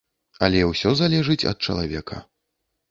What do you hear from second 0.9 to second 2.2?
залежыць ад чалавека.